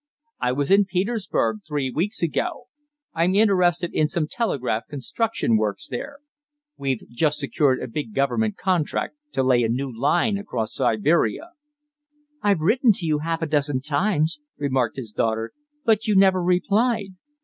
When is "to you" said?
12.93-13.19